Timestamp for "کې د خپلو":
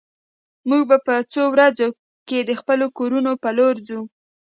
2.27-2.85